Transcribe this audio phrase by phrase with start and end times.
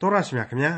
[0.00, 0.72] တော်ရရှိမြခင်ဗျာ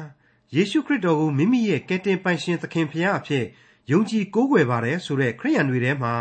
[0.55, 3.45] ယေရှုခရစ်တော်ကိုမိမိရဲ့ကယ်တင်ပိုင်ရှင်သခင်ဖရာအဖြစ်
[3.91, 6.15] ယုံကြည်ကိုးကွယ်ပါတယ်ဆိုတဲ့ခရိယန်တွေထဲမှာ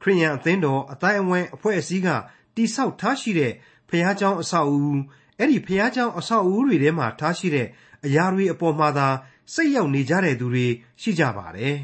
[0.00, 2.08] ခရိယန်အသင်းတော်အတိုင်းအဝိုင်းအဖွဲ့အစည်းက
[2.56, 3.52] တိဆောက်ထားရှိတဲ့
[3.88, 4.90] ဖရာเจ้าအဆောက်အဦ
[5.38, 7.66] အဲ့ဒီဖရာเจ้าအဆောက်အဦတွေထဲမှာထားရှိတဲ့
[8.06, 9.08] အရာတွေအပေါ်မှာသာ
[9.54, 10.66] စိတ်ရောက်နေကြတဲ့သူတွေ
[11.00, 11.76] ရှိကြပါတယ်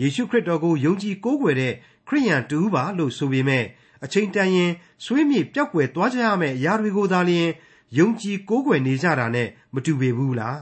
[0.00, 1.74] ယေရှုခရစ်တော်ကိုယုံကြည်ကိုးကွယ်တဲ့
[2.08, 3.64] ခရိယန်တူပါလို့ဆိုပေမဲ့
[4.04, 4.72] အချိန်တန်ရင်
[5.04, 7.50] ဆွေးမြေ့ပျောက်ကွယ်သွားကြရမယ့်အရာတွေကိုသာလျှင်
[7.97, 10.59] ယုံကြည်ကိုးကွယ်နေကြတာနဲ့မတူပေဘူးလား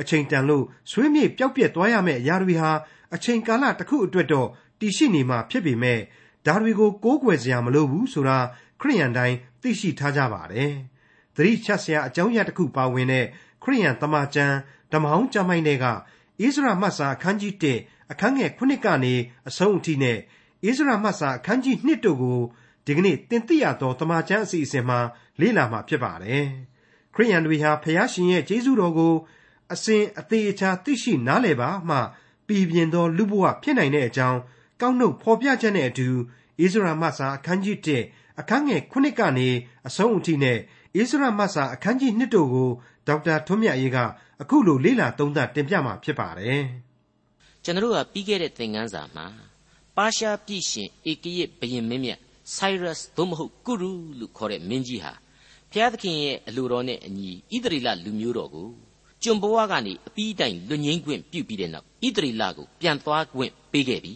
[0.00, 2.72] အချိန်တန်လို့ဆွေးမြေ့ပျောက်ပြက်သွားရမယ့်အရာတွေဟာ
[3.14, 4.48] အချိန်ကာလတစ်ခုအတွက်တော့
[4.80, 6.00] တည်ရှိနေမှာဖြစ်ပေမဲ့
[6.46, 8.38] ဒါတွေကိုကိုးကွယ်စရာမလိုဘူးဆိုတာ
[8.80, 10.72] ခရိယန်တိုင်းသိရှိထားကြပါတယ်
[11.34, 13.26] သတိချက်စရာအကြောင်းအရာတစ်ခုပါဝင်တဲ့
[13.62, 14.56] ခရိယန်တမန်ကျမ်း
[14.92, 15.92] ဓမ္မဟောင်းကျမ်းပိုင်းတွေကဣ
[16.36, 19.14] သရေမတ်စာအခန်းကြီး1အခန်းငယ်9ကနေ
[19.48, 20.18] အဆုံးအထိနဲ့ဣ
[20.62, 22.40] သရေမတ်စာအခန်းကြီး2တို့ကို
[22.86, 24.98] ဒီကနေ့တင်ပြရသောတမန်ကျမ်းအစီအစဉ်မှာ
[25.40, 26.44] လေ့လာမှာဖြစ်ပါတယ်။
[27.14, 29.14] ခရိယန်တွေဟာဖျားရှင်ရဲ့ကျေးဇူးတော်ကို
[29.72, 31.96] အစဉ်အသေးအချာသိရှိနားလည်ပါမှ
[32.46, 34.38] ပြည်ပြင်းသောလူဘဝဖြစ်နိုင်တဲ့အကြောင်း
[34.80, 36.12] ကောက်နှုတ်ဖော်ပြချက်နဲ့အတူဣ
[36.72, 37.76] သရေမတ်စာအခန်းကြီး
[38.08, 39.48] 1အခန်းငယ်9ကနေ
[39.86, 40.58] အဆုံးအထိနဲ့ဣ
[40.92, 42.70] သရေမတ်စာအခန်းကြီး2တို့ကို
[43.06, 43.98] ဒေါက်တာထွန်းမြတ်ရေးက
[44.42, 46.62] အခုလိုလေ့လာသုံးသပ်တင်ပြမှာဖြစ်ပါတယ်။
[47.64, 49.26] ကျွန်တော်တို့ကပြီးခဲ့တဲ့သင်ခန်းစာမှာ
[49.96, 52.20] ပါရှားပြည်ရှင်ဧကရစ်ဘရင်မင်းမြတ်
[52.56, 55.12] Cyrus သို့မဟုတ်ကုရုလို့ခေါ်တဲ့မင်းကြီးဟာ
[55.70, 58.68] ဘုရားသခင်ရဲ့အလိုတော်နဲ့အညီဣသရေလလူမျိုးတော်ကို
[59.22, 64.14] ကျွန်ဘဝကနေအပြီးတိုင်လွတ်ငင်းခွင့်ပြုပြီးတဲ့နောက်ဣသရေလကိုပြန်သွားခွင့်ပေးခဲ့ပြီ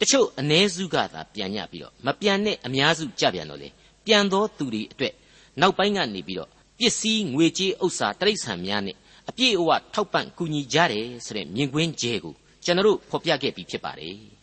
[0.00, 3.68] တချို့အ ਨੇ စုကသာပြန်ညပြီးတော့မပြန်တဲ့အများစုကြပြန်တော့လေ
[4.06, 5.14] ပြန်သောသူတွေအတွက်
[5.60, 8.96] နောက်ပိုင်းကနေပြီးတော့ပစ္စည်းငွေကြေးဥစ္စာတိရစ္ဆာန်များနဲ့
[9.28, 12.34] အပြည့်အဝထောက်ပံ့ကူညီကြတယ်ဆိုတဲ့မြင်ကွင်းကျဲကို
[12.64, 14.37] ကျွန်တော်တို့ဖော်ပြခဲ့ပြီးဖြစ်ပါတယ်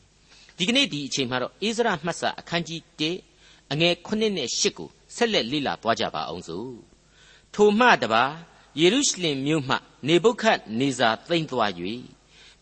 [0.57, 2.81] ဒီကနေ့ဒီအချိန်မှာတော့အိစရာမှတ်စာအခန်းကြီး
[3.27, 6.73] 1အငယ်9နဲ့10ကိုဆက်လက်လေ့လာသွားကြပါအောင်စို့
[7.53, 8.23] ထိုမှတပါ
[8.79, 9.75] ယေရုရှလင်မြို့မှ
[10.07, 11.71] နေဗုခတ်နေဇာသိမ့်သွား၍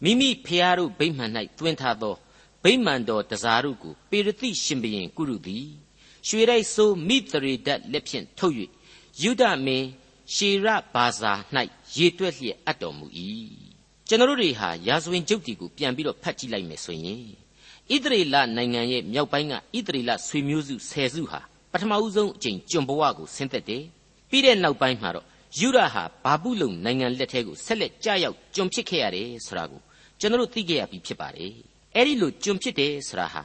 [0.03, 2.15] မိမိဖျားတို့ဗိမာန်၌တွင်ထားသော
[2.63, 5.67] ဗိမာန်တော်တစားတို့ကိုပေရတိရှင်ဘရင်ကုရုသည်
[6.27, 8.55] ရွှေရိုက်ဆိုးမိတရေဒတ်လက်ဖြင့်ထုတ်၍
[9.21, 9.87] ယုဒမင်း
[10.33, 11.31] ရှေရဘာဇာ၌
[11.95, 13.05] ရေတွက်လျက်အပ်တော်မူ၏
[14.07, 17.42] ကျွန်တော်တို့တွေဟာရာဇဝင်ကျုပ်တီကိုပြန်ပြီးတော့ဖတ်ကြည့်လိုက်မယ်ဆိုရင်
[17.91, 21.39] ဣသရေလနိုင်ငံရဲ့မြောက်ပိုင်းကဣသရေလဆွေမျိုးစုဆယ်စုဟာ
[21.71, 23.83] ပထမဦးဆုံးအကြိမ်ကျွန်ဘဝကိုဆင်းသက်တယ်
[24.29, 25.25] ပြီးတဲ့နောက်ပိုင်းမှာတော့
[25.59, 29.81] ယူရဟာဘာဘူးလုံနိုင်ငံလက်ထဲကိုဆက်လက်ကြာရောက်ကျွန်ဖြစ်ခဲ့ရတယ်ဆိုတာကို
[30.19, 31.51] ကျွန်တော်တို့သိခဲ့ရပြီဖြစ်ပါတယ်
[31.95, 33.43] အဲ့ဒီလိုကျွန်ဖြစ်တယ်ဆိုတာဟာ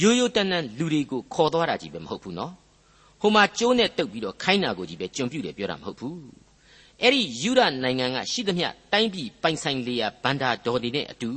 [0.00, 2.52] ရိုးရိုးတန်းတန်းလူတွေကိုခေါ်သွားတာကြီးပဲမဟုတ်ဘူးနော်
[3.20, 6.20] ဟိုမှာကျိုးနဲ့တုပ်ပြီးတော့ခိုင်းတာကိုကြီးပဲကျွန်ပြုတယ်ပြောတာမဟုတ်ဘူး
[7.02, 11.30] အဲ့ဒီယူရနိုင်ငံကရှိသမျှတိုင်းပြည်ပိုင်ဆိုင်လျာဗန္ဒာဒေါ်တွေနဲ့အတူ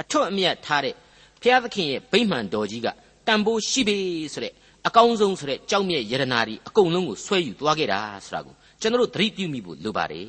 [0.00, 0.94] အထွတ်အမြတ်ထားတဲ့
[1.42, 2.88] ဘုရားသခင်ရဲ့ဗိမှန်တော်ကြီးက
[3.26, 3.98] တန်ဖိုးရှိပြီ
[4.32, 4.52] ဆိုတဲ့
[4.86, 10.28] အကောင်းဆုံးဆိုတဲ့ကြောက်မြဲ့ယရနာတွေအကုန်လုံးကိုဆွဲယူသွားခဲ့တာဆိုတာကိုကျွန်တော်တို့သတိပြုမိဖို့လိုပါတယ်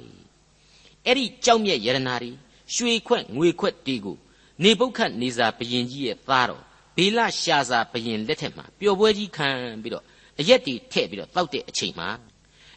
[1.06, 2.32] အဲ့ဒီကြောက်မြဲ့ယရနာတွေ
[2.76, 4.18] ရွှေခွက်ငွေခွက်တေကို
[4.64, 6.64] နေပုတ်ခတ်နေစာဘရင်ကြီးရဲ့သားတော်
[6.96, 9.50] ဘေလရှာစာဘရင်လက်ထက်မှာပျော်ပွဲကြီးခံ
[9.82, 10.04] ပြီးတော့
[10.40, 12.10] အရက်တီထည့်ပြီးတော့တောက်တဲ့အချိန်မှာ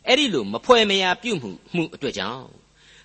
[0.07, 2.47] အဲ့ဒီလိုမဖွဲမရာပြုမှုမှုအတွက်ကြောင့်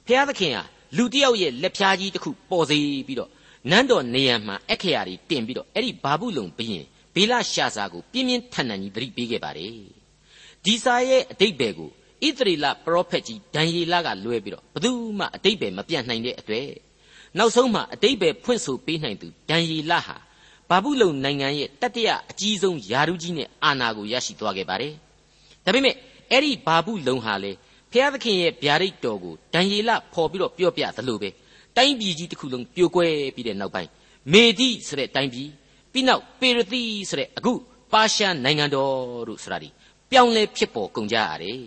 [0.05, 0.63] ဘုရားသခင်ဟာ
[0.97, 2.77] လူတယောက်ရဲ့လက်ဖြားကြီးတစ်ခုပေါ်စေ
[3.07, 3.29] ပြီးတော့
[3.69, 9.73] နန်းတော်နေရန်မှာအခရာတွေတင်ပြီးတော့အဲ့ဒီဘာဘူးလုံဘရင်ဘေလရှာစာကိုပြင်းပြင်းထန်ထန်ကြီးသတိပေးခဲ့ပါတယ်
[10.65, 11.89] ဒီစာရဲ့အတိတ်ဘယ်ကို
[12.25, 16.67] ဣသရေလပရောဖက်ကြီးဒံယေလကလွဲပြီးတော့ဘယ်သူမှအတိတ်ဘယ်မပြတ်နိုင်တဲ့အတွေ့
[17.37, 20.17] နောက်ဆုံးမှအတိတ်ဘယ်ဖွင့်ဆိုပေးနိုင်သူဒံယေလဟာ
[20.69, 24.93] ဘာဘူးလုံနိုင်ငံရဲ့တတိယအကြီးဆုံးယာရုကြီးနဲ့အာဏာကိုရရှိသွားခဲ့ပါတယ်
[25.65, 25.95] ဒါပေမဲ့
[26.31, 27.51] အဲ့ဒီဘာဘူးလုံဟာလေ
[27.91, 31.29] ဖျားသခင်ရဲ့ဗျာဒိတ်တော်ကိုဒံယေလဖော်ပြီးတော့ပြောပြသလိုပဲ
[31.77, 33.05] တိုင်းပြည်ကြီးတစ်ခုလုံးပြိုကွဲ
[33.35, 33.89] ပြီးတဲ့နောက်ပိုင်း
[34.31, 35.49] မေဒီဆိုတဲ့တိုင်းပြည်
[35.91, 37.53] ပြီးနောက်ပေရတိဆိုတဲ့အခု
[37.93, 39.69] ပါရှားနိုင်ငံတော်တို့ဆိုတာဒီ
[40.11, 41.59] ပြောင်းလဲဖြစ်ပေါ်ကုန်ကြရတယ်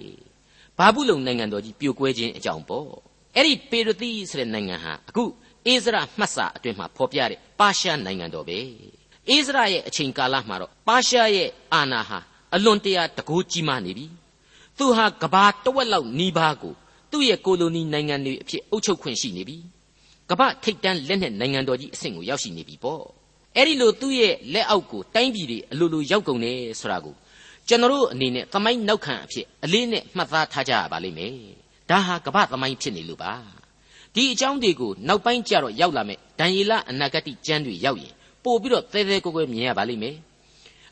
[0.78, 2.88] ဘာဘူးလုံနိုင်ငံတော်ကြီးပြိုကွဲခြင်းအကြောင်းပေါ့
[3.36, 5.24] အဲ့ဒီပေရတိဆိုတဲ့နိုင်ငံဟာအခု
[5.66, 8.58] အိစရာမှတ်စာအတွင်းမှာဖော်ပြတဲ့ပါရှားနိုင်ငံတော်ပဲ
[9.28, 12.18] အိစရာရဲ့အချိန်ကာလမှာတော့ပါရှားရဲ့အာဏာဟာ
[12.54, 14.06] အလွန်တရာတကိုးကြီးမားနေပြီ
[14.78, 16.74] သူဟာကဘာတဝက်လောက်နီးပါးကို
[17.10, 19.58] သူ့ရဲ့ကိုလိုနီနိုင်ငံတွေအဖြစ်အုပ်ချုပ်ခွင့်ရှိနေပြီ
[20.30, 23.04] ကမ္ဘာထိပ်တန်းလက်နက်နိုင်ငံတော်ကြီးအဆင့်ကိုရောက်ရှိနေပြီပေါ့
[23.56, 27.14] အဲ့ဒီလိုသူ့ရဲ့လက်အောက်ကိုတိုင်းပြည်တွေအလိုလိုရောက်ကုန်တယ်ဆိုတာကို
[27.68, 31.34] ကျွန်တော်တို့အနေနဲ့သမိုင်းနောက်ခံအဖြစ်အလေးနဲ့မှတ်သားထားကြရပါလိမ့်မယ်
[31.90, 33.32] ဒါဟာကမ္ဘာသမိုင်းဖြစ်နေလို့ပါ
[34.14, 38.14] ဒီအကြောင်းတွေကိုနောက်ပိုင်းကျတော့ရောက်လာမယ်ဒံယေလအနာဂတိကျမ်းတွေရောက်ရင်
[38.44, 40.16] ပို့ပြီးတော့သဲသဲကွဲကွဲမြင်ရပါလိမ့်မယ်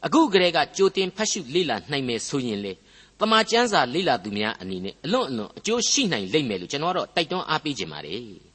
[0.06, 2.72] အခုကလေးကကြိုတင်ဖတ်ရှုလေ့လာနိုင်မယ်ဆိုရင်လေ
[3.20, 8.45] တမန်ကျမ်းစာလေ့လာသူများအနေနဲ့အလွန်အလွန်အကျိုးရှိနိုင်လိမ့်မယ်လို့ကျွန်တော်ကတော့တိုက်တွန်းအားပေးခြင်းပါတယ်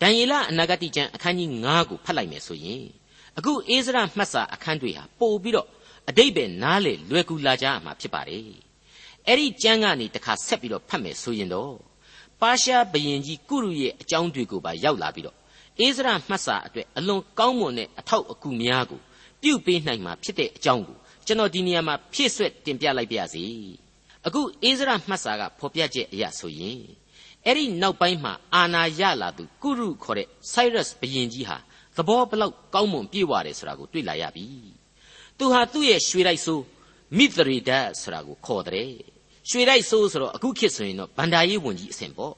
[0.00, 2.84] ဒံယေလအနာဂတိကျမ်းအခန်းကြီး9ကိုဖတ်လိုက်မယ်ဆိုရင်
[3.38, 5.68] အခုအိစရာမှတ်စာအခန်းတွေဟာပို့ပြီးတော့
[6.08, 8.44] အတိတ်ပဲနားလေလွယ်ကူလာကြမှာဖြစ်ပါတယ်
[9.26, 11.74] အဲ့ဒီကျမ်းကနေတခါဆက်ပြီးတော့ဖတ်မယ်ဆိုရင်တော့
[12.40, 15.36] ဘပါရှားဘရင်ကြီးကုရုရဲ့အကြောင်းတွေကိုပါရောက်လာပြီးတော့
[15.78, 19.00] အိစရာမှတ်စာအတွက်အလွန်ကောင်းမွန်တဲ့အထောက်အကူများကို
[19.42, 23.44] ပြုပေးနိုင်မှာဖြစ်တဲ့အကြောင်းကိုကျွန်တော်ဒီနေရာမှာဖြည့်ဆွက်တင်ပြလိုက်ပါရစေ
[24.26, 26.80] အခုအိစရာမှတ်စာကဖော်ပြချက်အရဆိုရင်
[27.46, 31.56] အဲ့ဒီနောက်ပိုင်းမှာအာနာရလာသူကုရုခေါ်တဲ့ Cyrus ဘရင်ကြီးဟာ
[31.96, 34.44] သဘောဘလောက်ကောင်းမွန်ပြည့်ဝတယ်ဆိုတာကိုတွေ့လာရပြီ
[35.38, 36.64] သူဟာသူ့ရဲ့ရွှေလိုက်ဆိုး
[37.16, 38.90] မိသရေဒတ်ဆိုတာကိုခေါ်တဲ့
[39.50, 42.34] ရွှေလိုက်ဆိုးဆိုတော့အခုခေတ်ဆိုရင်တော့ဗန္ဒာရေးဝန်ကြီးအဆင့်ပေါ့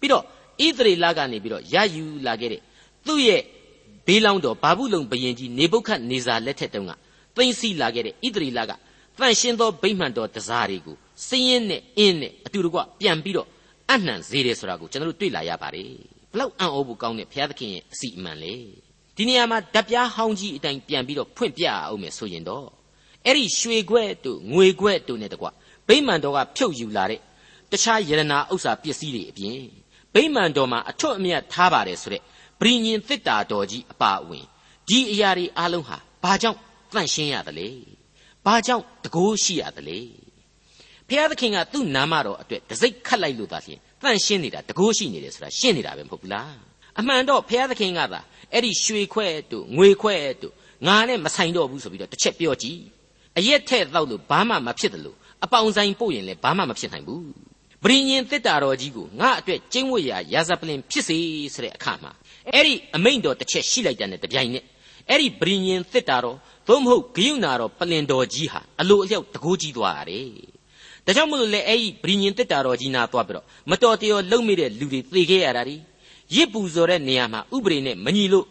[0.00, 2.60] ပြီးတော့ဣသရေလကနေပြီးတော့ရယူလာခဲ့တဲ့
[3.06, 3.42] သူ့ရဲ့
[4.06, 6.92] ဘေးလောင်းတော်ဘာဘူးလုံဘရင်ကြီးနေဘုခတ်နေဇာလက်ထက်တုန်းက
[7.36, 8.72] သိမ့်စီလာခဲ့တဲ့ဣသရေလက
[9.18, 10.96] တန့်ရှင်းသောဗိမှန်တော်တစားတွေကို
[11.26, 13.48] စည်ရင်နဲ့အင်းနဲ့အတူတကွပြန်ပြီးတော့
[13.90, 15.92] အနှံစေတယ်ဆိုတာကိုကျွန်တော်တို့တွေ့လာရပါတယ်
[16.32, 18.54] ဘလောက်အံ့ဩဖို့ကောင်းတဲ့ဘုရားသခင်ရဲ့အစီအမံလေ
[19.16, 22.66] ဒီနေရာမှာဓာပြားဟောင်းကြီးအတိုင်းပြန်ပြီးတော့ဖွင့်ပြအောင်မယ်ဆိုရင်တော့
[23.26, 25.46] အဲ့ဒီရွှေခွဲ့တို့ငွေခွဲ့တို့နဲ့တကွ
[25.88, 27.20] ဗိမာန်တော်ကဖြုတ်ယူလာတဲ့
[27.70, 29.58] တခြားယရနာဥစ္စာပစ္စည်းတွေအပြင်
[30.14, 32.22] ဗိမာန်တော်မှာအထွတ်အမြတ်ထားပါတယ်ဆိုတဲ့
[32.60, 34.44] ဗြိညင်သစ်တာတော်ကြီးအပါအဝင်
[34.88, 36.58] ဒီအရာတွေအလုံးဟာဘာကြောင့်
[36.92, 37.68] တန့်ရှင်းရသလဲ
[38.46, 39.98] ဘာကြောင့်တကိုးရှိရသလဲ
[41.10, 46.54] ဘုရားသခင်ကသူ့နာမတော်အတွက်တစိ့ခတ်လိုက်လို့သာဖြင့်တန့်ရှင်းနေတာတကိုးရှိနေတယ်ဆိုတာရှင်းနေတာပဲမဟုတ်ဘူးလား
[46.98, 48.20] အမှန်တော့ဘုရားသခင်ကသာ
[48.52, 50.54] အဲ့ဒီရွှေခွဲ့တို့ငွေခွဲ့တို့
[50.86, 52.80] ငါနဲ့မဆိုင်တော့ဘူးဆိုပြီးတော့တစ်ချက်ပြောကြည့်
[53.38, 57.24] အရက်ထဲ့တော့လို့ဘာမှမဖြစ်တယ်လို့အပေါင်ဆိုင်ပို့ရင်လည်းဘာမှမဖြစ်နိုင်ဘူး
[57.84, 61.18] ဗြိညင်တစ်တာတော်ကြီးကိုငါအတွက်ကျင်းဝတ်ရာရာဇပလင်ဖြစ်စေ
[61.54, 62.12] ဆိုတဲ့အခါမှာ
[62.52, 64.64] အဲ့ဒီအမိန့်တော်တစ်ချက်ရှိလိုက်တဲ့တပြိုင်နက်
[65.08, 66.36] အဲ့ဒီဗြိညင်တစ်တာတော်
[66.68, 70.59] သို့မဟုတ်ဂယုဏတော်ပလင်တော်ကြီးဟာအလိုအလျောက်တကိုးကြီးသွားရတယ်
[71.06, 75.76] ဒါကြောင့်မလို့လေအဲ့ဒီဗြိညင်တစ်တာတော်ကြီးနာသွားပြီးတော့မတော်တရောလုံမိတဲ့လူတွေသေခဲ့ရတာဒီ
[76.34, 78.46] ရစ်ပူဇော်တဲ့နေရာမှာဥပဒေနဲ့မညီလို့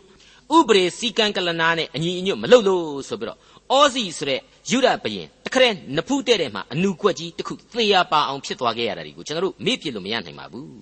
[0.58, 3.40] ဥပဒေစီကံကလနာနဲ့အညီအညွတ်မလုပ်လို့ဆိုပြီးတော့
[3.72, 4.40] အောစီဆိုတဲ့
[4.72, 10.80] ယူဒဘရင်တခရဲနဖူးတဲ့တဲ့မှာအနုကွက်ကြီးတစ်ခုသေရပါအောင်ဖြစ်သွားခဲ့ရတာဒီကိုကျွန်တော်တို့မေ့ပြလို့မရနိုင်ပါဘူး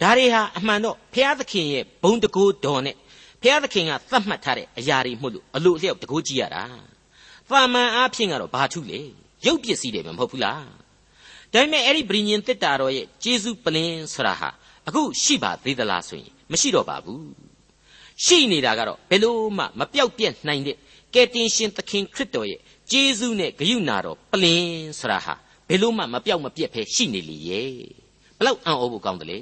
[0.00, 2.94] ဒါတွေဟာအမှန်တော့ဘုရားသခင်ရဲ့ဘုံတကိုးတော်နဲ့
[3.42, 6.62] ဘုရားသခင်ကသတ်မှတ်ထားတဲ့အရာတွေမှုလို့အလိုအလျောက်တကိုးကြည့်ရတာ
[7.48, 9.00] သာမန်အားဖြင့်ကတော့ဘာထုလေ
[9.46, 10.64] ရုပ်ပစ္စည်းတွေပဲမဟုတ်ဘူးလား
[11.52, 14.48] ဒါပေမဲ့အဲ့ဒီဗြိညင်တစ်တာတော်ရဲ့ဂျေစုပလင်ဆိုတာဟာ
[14.88, 17.24] အခုရှိပါသေးသလားဆိုရင်မရှိတော့ပါဘူး
[18.24, 20.76] ရှိနေတာကတော့ဘယ်လို့မှမပြောက်ပြက်နိုင်တဲ့
[21.14, 22.60] ကယ်တင်ရှင်သခင်ခရစ်တော်ရဲ့
[22.90, 24.66] ဂျေဇုနဲ့ဂရုဏာတော်ပလင်
[24.98, 25.34] ဆိုတာဟာ
[25.68, 27.72] ဘယ်လို့မှမပြောက်မပြက်ဖဲရှိနေလေရဲ့
[28.38, 29.40] ဘလောက်အံ့ဩဖို့ကောင်းတယ်လေ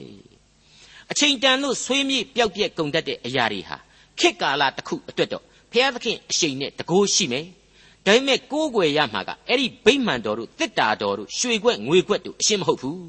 [1.11, 3.77] အချိန်တန်လို့ဆွေးမြေ့ပျောက်ပြက်ကုန်တတ်တဲ့အရာတွေဟာ
[4.19, 5.43] ခေတ်ကာလတစ်ခုအတွက်တော့
[5.73, 7.47] ဘုရားသခင်အရှိန်နဲ့တကိုးရှိမယ်
[8.07, 13.01] ဒါပေမဲ့ကိုးကွယ်ရမှာကအဲ့ဒီဗိမှန်တော်တို့တစ်တာတော်တို့ရွှေခွက်ငွေခွက်တို့အရှင်းမဟုတ်ဘူး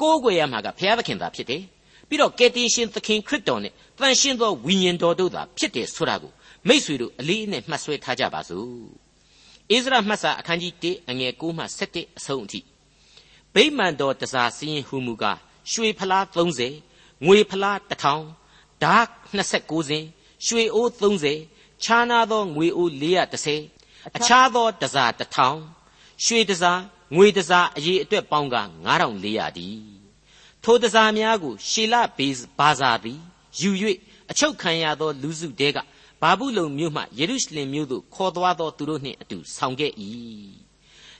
[0.00, 1.62] ကိုးကွယ်ရမှာကဘုရားသခင်သာဖြစ်တယ်
[2.08, 6.32] ပြီးတော့ကယ်တင်ရှင်သခင်ခရစ်တော်နဲ့တန်ရှင်းသောဝိညာဉ်တော်တို့သာဖြစ်တယ်ဆိုတာကို
[6.68, 8.68] မိษွေတို့အလေးနဲ့မှတ်ဆွဲထားကြပါစို့
[9.72, 12.60] ဣဇရမှတ်စာအခန်းကြီး1အငယ်9မှ17အဆုံးအထိ
[13.54, 15.38] ဗိမာန်တော်တစားစင်းဟူမူကား
[15.70, 16.24] ရွှေဖလား
[16.76, 20.04] 30ငွေဖလား1000ဓာတ်29စင်
[20.46, 20.90] ရွှေအိုး
[21.36, 23.73] 30ခြားနာသောငွေအိုး430
[24.16, 26.80] အခြားသောတစား1000ရွှေတစား
[27.16, 28.56] ငွေတစားအရေးအတွက်ပေါင်းက
[29.10, 29.68] 9400ဒီ
[30.64, 33.20] ထိုတစားများကိုရှေလဘေးဘာဇာသည်
[33.60, 33.70] ယူ၍
[34.30, 35.78] အချုပ်ခံရသောလူစုတဲက
[36.20, 39.92] ဘာဘူးလုံမြို့မှယေရုရှလင်မြို့သို့ခေါ်သွားသောသူတို့နှင့်အတူဆောင်ခဲ့၏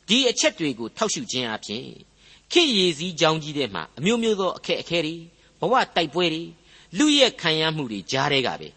[0.09, 1.85] ဒီအချက်တွေကိုထောက်ရှုခြင်းအပြင်
[2.53, 5.17] ခေရည်စည်းကြောင်းကြီးထဲမှာအမျိုးမျိုးသောအခက်အခဲတွေ
[5.61, 6.43] ဘဝတိုက်ပွဲတွေ
[6.99, 8.69] လူရဲ့ခံရမှုတွေကြားတဲ့ကပဲ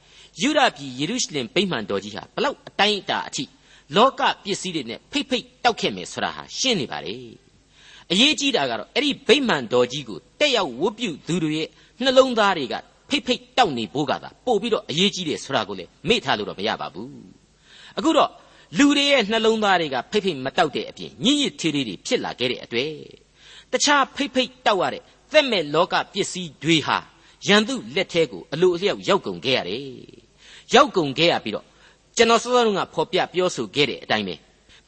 [0.42, 3.44] ယူဒပြည်ယေရုရှလင်ဗိမာန်တော်ကြီးဟာဘလောက်အတိုင်းအတာအထိ
[3.96, 7.16] လောကပစ္စည်းတွေနဲ့ဖိတ်ဖိတ်တောက်ခဲ့မယ်ဆိုတာဟာရှင်းနေပါလေ
[8.12, 11.68] အရေးကြီးတာကတော့အဲ့ဒီဗိမာန်တော်ကြီးကိုတက်ရောက်ဝတ်ပြုသူတွေရဲ့
[12.04, 12.76] နှလုံးသားတွေက
[13.10, 17.12] ဖိတ်ဖိတ်တောက်နေဖို့ကသာပို့ပြီးတော့အရေးကြီးတယ်ဆိုတာကိုလေမေ့ထားလို့တော့မရပါဘူး
[17.98, 18.32] အခုတော့
[18.78, 22.92] လူတွေရဲ့နှလုံးသားတွေကဖိတ်ဖိတ်မတောက်တဲ့အပြင်ညစ်ညစ်ထေးထေးတွေဖြစ်လာခဲ့တဲ့အတွေ့
[23.72, 26.98] တခြားဖိတ်ဖိတ်တောက်ရတဲ့သက်မဲ့လောကပစ္စည်းတွေဟာ
[27.48, 29.88] ရန်သူလက်ထဲကိုအလိုအလျောက်ရောက်ကုန်ခဲ့ရတယ်
[30.74, 31.66] ရောက်ကုန်ခဲ့ရပြီးတော့
[32.18, 34.36] ကျွန်တော်စောစောကဖော်ပြပြောဆိုခဲ့တဲ့အတိုင်းပဲ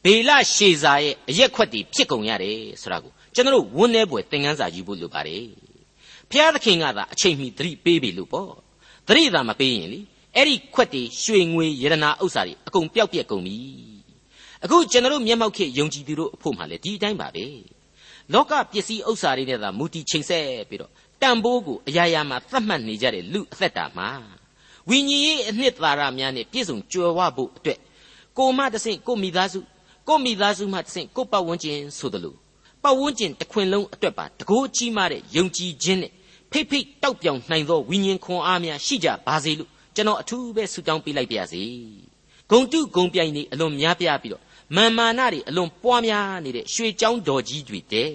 [0.04, 5.44] ဘေလရှေဇာရဲ့အရက်ခွက်တွေဖြစ်ကုန်ရတယ်ဆိုတာကိုကျွန်တော်ဝန်းနေပွဲသင်ခန်းစာယူဖို့လိုပါတယ်
[6.30, 8.52] ဘုရားသခင်ကသာအချိန်မီသတိပေးပြီလို့ပေါ့
[9.08, 10.00] သတိသာမပေးရင်လေ
[10.36, 13.56] အဲ့ဒီခွက်တွေရွှေငွေယရနာဥစ္စာတွေအကုန်ပျောက်ပြက်ကုန်ပြီ
[14.64, 17.46] အခုကျွန်တော်မျက်မှောက်ခေယုံကြည်သူတို့အဖို့မှလည်းဒီအတိုင်းပါပဲ
[18.32, 24.08] လောကပစ္စည်းဥစ္စာတွေနဲ့သာမူတည်ချိန်ဆက်ပြီးတော့တန်ဖိုးကိုအရာရာမှာသတ်မှတ်နေကြတဲ့လူအသက်တာမှာ
[24.90, 27.78] ဝိညာဉ်ရေးအနှစ်သာရများနဲ့ပြည့်စုံကြွယ်ဝဖို့အတွက်
[28.38, 29.60] ကိုမတဆင့်ကိုမိသားစု
[30.08, 32.34] ကိုမိသားစုမှတဆင့်ကိုပတ်ဝန်းကျင်ဆိုသလို
[32.82, 36.12] ပတ်ဝန်းကျင်တစ်ခွင်လုံးအတွက်ပါတကိုးကြီးမားတဲ့ယုံကြည်ခြင်းနဲ့
[36.50, 41.62] ဖိတ်ဖိတ်တောက်ပြောင်နိုင်သောဝိညာဉ်ခွန်အားများရှိကြပါစေလို့ကျွန်တော်အထူးပဲဆုတောင်းပေးလိုက်ပါရစေ
[42.50, 44.42] ဂုံတုဂုံပြိုင်နေအလွန်များပြားပြီးတော့
[44.76, 48.12] မာမာနတွေအလွန်ပွားများနေတဲ့ရွှေချောင်းတော်ကြီးတွေတဲ့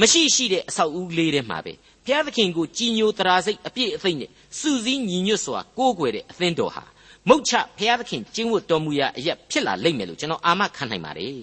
[0.00, 1.72] မရှိရှိတဲ့အဆောက်အဦလေးထဲမှာပဲ
[2.06, 6.84] ဘုရားသခင်ကိုကြည်ညိုတရာစိတ်အပြည့်အသိမ့်နဲ့စူးစီးညီညွတ်စွာကိုးကွယ်တဲ့အသင်းတော်ဟာ
[7.28, 11.40] မုတ်ချဘုရားသခင်ကျင့်ဝတ်တော်မူရာအရက်ဖြစ်လာလိမ့်မယ်လို့ကျွန်တော်အာမခံနိုင်ပါတယ်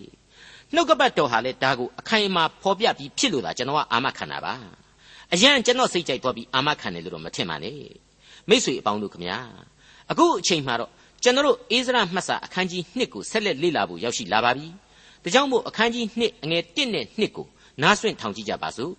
[0.73, 4.53] နှုတ်ကပတ်တော်ဟာလည်းဒါကိုအခိုင်အမာဖော်ပြပြီးဖြစ်လို့သာကျွန်တော်ကအာမခံတာပါ
[5.33, 7.77] အရန်ကျွန်တော်စိတ်ကြိုက်သွားပြီးအာမခံတယ်လို့တော့မထင်ပါနဲ့
[8.49, 9.39] မိษွေအပေါင်းတို့ခမညာ
[10.11, 10.91] အခုအချိန်မှာတော့
[11.23, 14.67] ကျွန်တော်အိစရာမှတ်စာအခန်းကြီး1ကိုဆက်လက်လေ့လာဖို့ရောက်ရှိလာပါပြီ
[15.23, 17.47] ဒါကြောင့်မို့အခန်းကြီး2အငယ်1နဲ့2ကို
[17.81, 18.93] နားဆွင့်ထောင်ကြည့်ကြပါစို့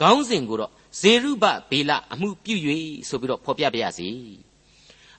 [0.00, 2.56] ခေါင်းစဉ်ကိုတော့ ဇေရုဘဘေလအမှုပြု၍
[3.08, 4.08] ဆိုပြီးတော့ဖော်ပြပါရစေ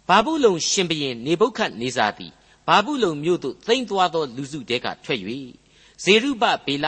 [0.07, 2.31] ဘာဘူးလုံရှင်ဘရင်နေဘုခတ်နေဇာသည်
[2.67, 5.19] ဘာဘူးလုံမြို့သို့သိမ့်သွားသောလူစုတဲကထွက်၍
[6.03, 6.85] ဇေရုဘဘေလ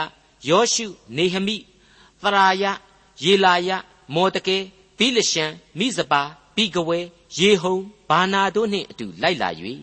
[0.49, 0.87] ယောရှု
[1.17, 1.57] နေဟမိ
[2.21, 2.65] သရာယ
[3.23, 3.69] ယေလာယ
[4.15, 4.57] မောတကဲ
[4.97, 5.45] ဘိလရှံ
[5.79, 6.21] မိဇပါ
[6.55, 6.99] ဘိကဝဲ
[7.39, 7.77] ယေဟုံ
[8.09, 9.49] ဘာနာတို့နှင့်အတူလိုက်လာ၍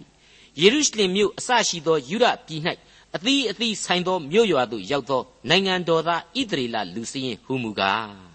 [0.61, 2.63] ယေရုရှလင်မြို့အစရှိသောယူဒပြည်၌
[3.17, 8.30] အသီးအသီးဆိုင်သောမြို့ရွာသို့ရောက်သောနိုင်ငံတော်သားဣသရေလလူစည်းဟူမူကား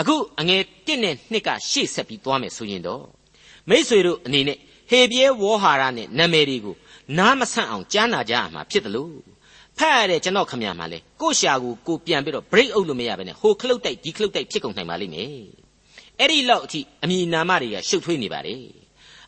[0.00, 3.04] အခုအငယ်1နဲ့2ကရှေ့ဆက်ပြီးသွားမယ်ဆိုရင်တော့
[3.68, 4.58] မိษွေတို့အနေနဲ့
[4.90, 6.76] ဟေပြဲဝေါဟာရနဲ့နာမည်တွေကို
[7.18, 9.14] နားမဆန့်အောင်ကြားနာကြရမှာဖြစ်တယ်လို့
[9.78, 15.30] ဖတ်ရတဲ့ကျွန်တော်ခမရမှာလေကိုရှာကိုကိုပြန်ပြီးတော့ break out လို့မရဘဲနဲ့ဟိုခလုတ်တိုက်ဒီခလုတ်တိုက်ဖြစ်ကုန်နိုင်ပါလိမ့်မယ်
[16.18, 18.56] အဲ့ဒီလောက်အထိအမည်နာမတွေကရှုပ်ထွေးနေပါလေ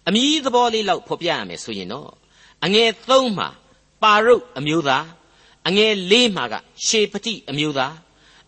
[0.09, 2.11] အမည်သဘောလေးလောက်ဖော်ပြရမယ်ဆိုရင်တော့
[2.65, 3.49] အငယ်3မှာ
[4.03, 5.07] ပါရုတ်အမျိုးသား
[5.69, 6.55] အငယ်၄မှာက
[6.87, 7.95] ရှေပတိအမျိုးသား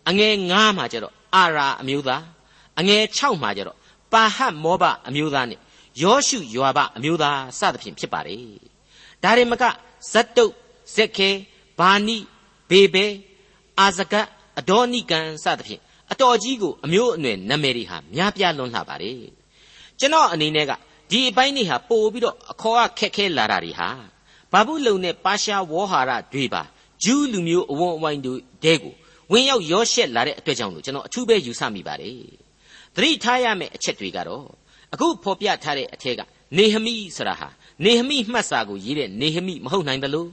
[0.09, 2.23] အငယ်9မှာကျတော့ အာရာအမျိုးသား
[2.79, 3.77] အငယ်6မှာကျတော့
[4.13, 5.59] ပါဟတ်မောဘအမျိုးသားနဲ့
[6.01, 8.39] ယောရှုယွာဘအမျိုးသားစသဖြင့်ဖြစ်ပါတယ်
[9.23, 9.63] ဒါရင်မက
[10.11, 10.53] ဇတ်တုတ်
[10.95, 11.29] ဇက်ခဲ
[11.79, 12.17] ဘာနိ
[12.69, 13.05] ဘေဘဲ
[13.79, 14.27] အာဇဂတ်
[14.59, 19.15] အဒေါနိကံစသဖြင့်အတော်ကြီးကိုအမျိုးအနွယ်နာမည်တွေဟာများပြားလွန်းလှပါတယ်
[19.99, 20.71] ကျွန်တော်အနေနဲ့က
[21.11, 23.89] ဒီအပိုင်းတွေဟာပို့ပြီးတော့အခေါ်အခက်ခဲလာတာတွေဟာ
[24.51, 26.61] ဘာဘူးလုံနဲ့ပါရှားဝေါဟာရတွေပါ
[27.03, 28.93] ဂျူးလူမျိုးအဝန်းအဝိုင်းတို့တဲကို
[29.31, 32.19] ဝင်ရောက်ရောရှက်လာတဲ့အတွက်ကြောင့်လို့ကျွန်တော်အထူးပဲယူဆမိပါတယ်
[32.95, 34.45] သတိထားရမယ့်အချက်တွေကတော့
[34.93, 36.21] အခုဖော်ပြထားတဲ့အထက်က
[36.57, 37.47] နေဟမိဆိုတာဟာ
[37.85, 40.29] နေဟမိမှတ်စာကိုရေးတဲ့နေဟမိမဟုတ်နိုင်တယ်လို့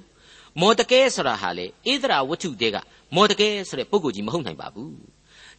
[0.61, 2.77] မော်တကဲဆိုတာဟာလေဣသရာဝတ္ထုတဲက
[3.15, 4.97] မော်တကဲဆိုတဲ့ပုဂ္ဂိုလ်ကြီးမဟုတ်နိုင်ပါဘူး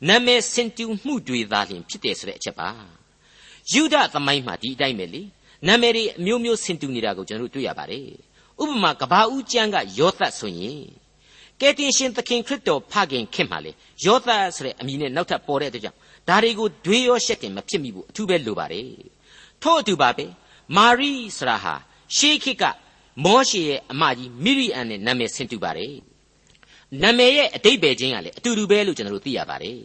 [0.08, 2.70] နာမည်စင်တူမှုတွေသာလျှင်ဖြစ်တယ်ဆိုတဲ့အချက်ပါ
[3.72, 5.22] ယူဒသမိုင်းမှာဒီအတိုင်းပဲလေ
[5.68, 8.08] နာမည်တွေအမျိုးမျိုးစင်တူနေတာကိုကျွန်တော်တို့တွေ့ရပါတယ်
[8.62, 10.84] ဥပမာကဘာဦးကျမ်းကယောသတ်ဆိုရင်
[11.64, 13.72] ကယ်တင်ရှင်သခင်ခရစ်တော်ဖခင်ခင်မှာလေ
[14.06, 18.90] ယောသတ်ဆိုတဲ့အမည်နဲ့နောက်ထပ်ပေါ်တဲ့အတွက်ကြောင့်ဒါတွေကိုဒွေရောရှက်တင်မဖြစ်မိဘူးအထူးပဲလိုပါတယ်
[19.64, 20.26] ထို့အတူပါပဲ
[20.76, 21.74] မာရိဆိုတာဟာ
[22.16, 22.64] ရှေးခေတ်က
[23.26, 25.96] မောရှေရဲ့အမကြီးမိရိအန်နဲ့နာမည်ဆင်တူပါတယ်
[27.04, 29.80] နာမည်ရဲ့အတိတ်ပဲချင်းကလည်းအတူတူပဲလို့ကျွန်တော်တို့သိရပါတယ်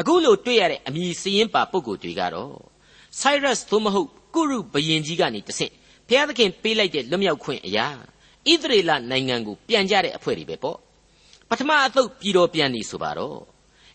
[0.00, 2.54] အခုလိုတွေ့ရတဲ့အမည်စည်ရင်ပါပုံကိုယ်တွေကတော့
[3.20, 5.72] Cyrus သို့မဟုတ်ကုရုဘယင်ကြီးကနေတဆင့်
[6.08, 7.88] ဘုရားသခင်ပေးလိုက်တဲ့လွတ်မြောက်ခွင့်အရာ
[8.52, 10.78] ဣသရေလနိုင်ငံကိုပြန်ကြတဲ့အဖွဲ့တွေပဲပေါ့
[11.50, 13.38] ပထမအသုတ်ပြည်တော်ပြန်နေဆိုပါတော့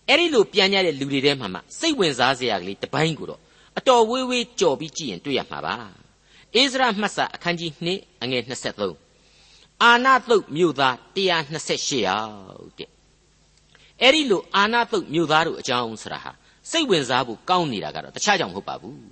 [0.08, 3.42] အဲ့ဒီလိုပြန်ကြတဲ့လူတွေထဲမှာမှစိတ်ဝင်စားစရာကလေးတစ်ပိုင်းကိုတော့
[3.78, 5.76] အတော်ဝေးဝေးကြော်ပြီးကြည့်ရင်တွေ့ရမှာပါ
[6.56, 8.44] အိစရာမှတ်စာအခန်းကြီး2အငယ်
[9.08, 12.90] 23အာနာသုတ်မြို့သား128ယောက်တဲ့
[14.02, 16.32] အဲ့ဒီလိုအာနာသုတ်မြို့သားတို့အကြောင်းဆိုတာဟာ
[16.72, 19.10] စိတ်ဝင်စားဖို့ကောင်းနေတာကတော့တခြားကြောင့်မဟုတ်ပါဘူး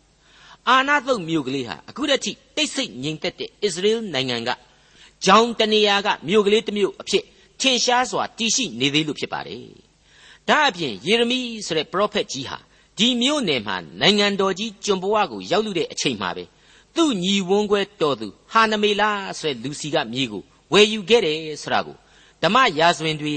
[0.69, 4.49] အာနာသုတ်မြို့ကလေးဟာအခုတည်းကတိတ်ဆိတ်ငြိမ်သက်တဲ့အစ္စရေးနိုင်ငံက
[5.25, 7.23] ဂျောင်တနေရာကမြို့ကလေးတစ်မြို့အဖြစ်
[7.61, 9.65] ထင်ရှားစွာတည်ရှိနေသေးလို့ဖြစ်ပါတယ်
[10.47, 12.57] ဒါအပြင်ယေရမိဆိုတဲ့ပရောဖက်ကြီးဟာ
[12.97, 16.43] ဒီမြို့နယ်မှာနိုင်ငံတော်ကြီးကျွန်ဘဝကိုရောက်လူတဲ့အချိန်မှာပဲ
[16.95, 19.09] သူ့ညီဝန်းခွဲတော်သူဟာနမေလာ
[19.39, 21.97] ဆိုတဲ့လူစီကမြေကိုဝယ်ယူခဲ့တယ်ဆိုတာကို
[22.43, 23.33] ဓမ္မရာဇဝင်တွေ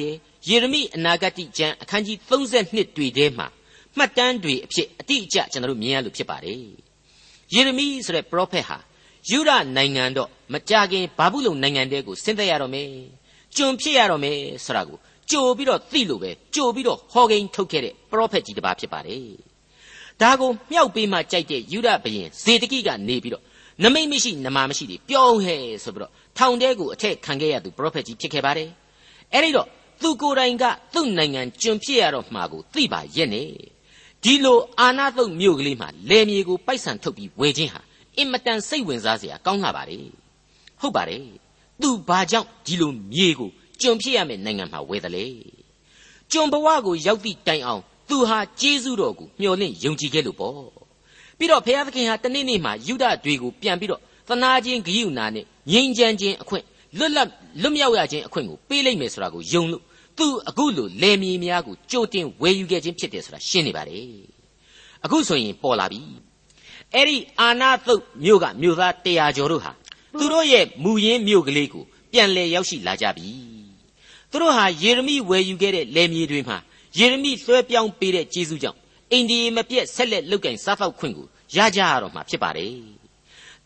[0.49, 3.47] ယေရမိအနာဂတိကျမ်းအခန်းကြီး32တွေထဲမှာ
[3.97, 6.57] မှတ်တမ်းတွေအဖြစ်အတိအကျကျွန်တော်တို့မြင်ရလို့ဖြစ်ပါတယ်
[7.55, 8.79] ယေရမိဆိုတဲ့ပရောဖက်ဟာ
[9.31, 12.89] ယူဒနိုင်ငံတော့မကြခင်ဘာဘူးလုံနိုင်ငံတဲကိုဆင်းသက်ရတော့မယ်
[13.57, 14.99] ကျွန်ဖြစ်ရတော့မယ်ဆိုတာကို
[15.31, 19.25] ကြိုပြီးတော့သိလို့ပဲကြိုပြီးတော့ဟောကိန်းထုတ်ခဲ့တဲ့ပရောဖက်ကြီးတစ်ပါးဖြစ်ပါတယ်
[20.23, 23.45] ဒါကိုမြောက်ပေးမှကြိုက်တဲ့ယူဒဘရင်ဇေဒကိကနေပြီးတော့
[23.83, 28.69] နမိတ်မရှိနမာမရှိတွေပြောင်းဟဲဆိုပြီးတော့ထောင်တဲကိုအထက်ခံခဲ့ရသူပရောဖက်ကြီးဖြစ်ခဲ့ပါတယ်
[29.33, 29.69] အဲ့ဒီတော့
[30.03, 30.65] သူကိုယ်တိုင်က
[30.95, 33.49] သူ့နိုင်ငံကျွန်ဖြစ်ရတော့မှာကိုသိပါရဲ့နဲ့
[34.25, 37.81] ဒီလိုအာနာသုတ်မြို့ကလေးမှာလယ်မြေကိုပိုက်ဆံထုတ်ပြီးဝယ်ခြင်းဟာ
[38.17, 40.07] အင်မတန်စိတ်ဝင်စားစရာကောင်းလာပါတယ်
[40.81, 41.25] ဟုတ်ပါတယ်
[41.83, 45.27] သူဘာကြောင့်ဒီလိုမြေကိုကျွန်ဖြစ်ရမယ့်နိုင်ငံမှာဝယ်တယ်လေ
[46.33, 50.55] ကျွန်ဘဝကိုရောက်သည့်တိုင်အောင်သူဟာကျေးဇူးတော်ကိုမျှော်လင့်ယုံကြည်ခဲ့လို့ပေါ့
[51.39, 56.65] ပြီးတော့ဘုရားသခင်ဟာတနေ့နေ့မှာယူဒတွေကိုပြန်ပြီးတော့သနာချင်းဂိယုနာနဲ့ငြိမ်းချမ်းခြင်းအခွင့်
[56.99, 57.29] လွတ်လပ်
[57.63, 59.83] လွတ်မြောက်ရခြင်းအခွင့်ကိုပေးလိုက်မယ်ဆိုတာကိုယုံလို့
[60.19, 64.05] သူအခုလိုလယ်မြေများကိုကြိုတင်ဝယ်ယူခဲ့ခြင်းဖြစ်တယ်ဆိုတာရှင်းနေပါတယ်
[65.05, 66.01] အခုဆိုရင်ပေါ်လာပြီ
[66.95, 69.73] အဲ့ဒီအာနာသုတ်မြို့ကမြို့သား100ကျော်တို့ဟာ
[70.19, 73.29] သူတို့ရဲ့မူရင်းမြို့ကလေးကိုပြန်လည်ရောက်ရှိလာကြပြီ
[74.31, 76.59] သူတို့ဟာယေရမိဝယ်ယူခဲ့တဲ့လယ်မြေတွေမှာ
[76.99, 78.79] ယေရမိလွှဲပြောင်းပေးတဲ့ကျေးဇူးကြောင့်
[79.13, 81.27] အိန္ဒိယမပြည့်ဆက်လက်လုတ်ကင်စားဖောက်ခွင့်ကို
[81.57, 82.75] ရကြရတော့မှာဖြစ်ပါတယ်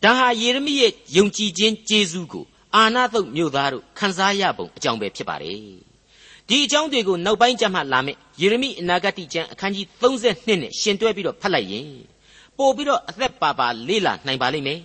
[0.03, 5.59] ဒါဟာယေရမိရဲ့ယုံကြည်ခြင်းကျေးဇူးကိုအာနာသုတ်မြို့သားတို့ခံစားရပုံအကြောင်းပဲဖြစ်ပါတယ်
[6.47, 11.89] ဒီအကြောင်းတွေကိုနောက်ပိုင်းကျမှလာမယ့်ယေရမိအနာဂတ်ကျမ်းအခန်းကြီး32နဲ့ရှင်တွဲပြီးတော့ဖတ်လိုက်ရင်
[12.57, 14.79] ပို့ပြီးတော့အသက်ပါပါလေးလာနိုင်ပါလိမ့်မယ်